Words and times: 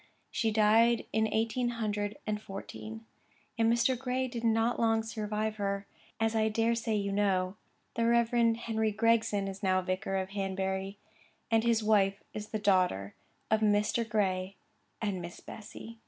She 0.31 0.49
died 0.49 1.05
in 1.13 1.27
eighteen 1.31 1.69
hundred 1.77 2.17
and 2.25 2.41
fourteen, 2.41 3.05
and 3.55 3.71
Mr. 3.71 3.95
Gray 3.95 4.27
did 4.27 4.43
not 4.43 4.79
long 4.79 5.03
survive 5.03 5.57
her. 5.57 5.85
As 6.19 6.35
I 6.35 6.49
dare 6.49 6.73
say 6.73 6.95
you 6.95 7.11
know, 7.11 7.55
the 7.93 8.07
Reverend 8.07 8.57
Henry 8.57 8.91
Gregson 8.91 9.47
is 9.47 9.61
now 9.61 9.79
vicar 9.83 10.15
of 10.17 10.29
Hanbury, 10.31 10.97
and 11.51 11.63
his 11.63 11.83
wife 11.83 12.23
is 12.33 12.47
the 12.47 12.57
daughter 12.57 13.13
of 13.51 13.59
Mr. 13.61 14.03
Gray 14.09 14.55
and 15.03 15.21
Miss 15.21 15.39
Bessy. 15.39 15.99